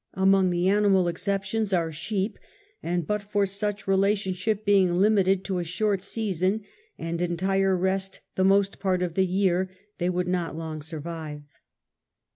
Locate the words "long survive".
10.55-11.43